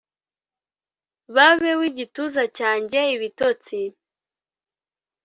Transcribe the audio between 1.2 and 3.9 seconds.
babe w'igituza cyanjye, ibitotsi;